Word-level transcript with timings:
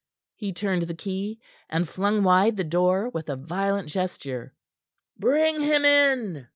He 0.35 0.51
turned 0.51 0.81
the 0.87 0.95
key, 0.95 1.39
and 1.69 1.87
flung 1.87 2.23
wide 2.23 2.57
the 2.57 2.63
door 2.63 3.09
with 3.09 3.29
a 3.29 3.35
violent 3.35 3.87
gesture. 3.89 4.55
"Bring 5.19 5.61
him 5.61 5.85
in!" 5.85 6.47